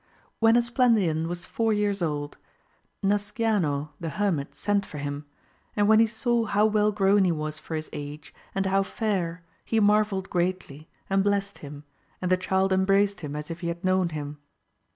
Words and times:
HEN 0.41 0.57
Esplandian 0.57 1.27
was 1.27 1.45
four 1.45 1.71
years 1.71 2.01
old 2.01 2.35
Nasciano 3.03 3.89
the 3.99 4.09
hermit 4.09 4.55
sent 4.55 4.83
for 4.83 4.97
him, 4.97 5.25
and 5.75 5.87
when 5.87 5.99
he 5.99 6.07
saw 6.07 6.45
how 6.45 6.65
well 6.65 6.91
grown 6.91 7.23
he 7.23 7.31
was 7.31 7.59
for 7.59 7.75
his 7.75 7.87
age 7.93 8.33
and 8.55 8.65
how 8.65 8.81
fair 8.81 9.43
he 9.63 9.79
marvelled 9.79 10.27
greatly, 10.31 10.89
and 11.07 11.23
blessed 11.23 11.59
him, 11.59 11.83
and 12.19 12.31
the 12.31 12.35
child 12.35 12.73
embraced 12.73 13.19
him 13.21 13.35
as 13.35 13.51
if 13.51 13.59
he 13.59 13.67
had 13.67 13.83
known 13.85 14.09
him. 14.09 14.39